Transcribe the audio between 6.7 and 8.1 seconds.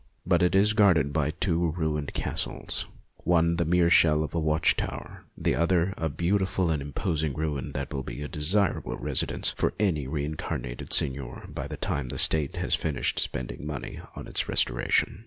and imposing ruin that will